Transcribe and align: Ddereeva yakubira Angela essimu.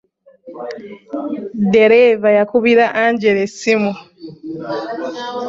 Ddereeva 1.63 2.29
yakubira 2.37 2.83
Angela 3.05 3.41
essimu. 3.47 3.91